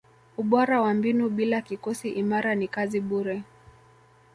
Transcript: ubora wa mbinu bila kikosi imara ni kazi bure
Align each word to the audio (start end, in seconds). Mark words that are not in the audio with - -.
ubora 0.37 0.81
wa 0.81 0.93
mbinu 0.93 1.29
bila 1.29 1.61
kikosi 1.61 2.09
imara 2.09 2.55
ni 2.55 2.67
kazi 2.67 2.99
bure 2.99 3.43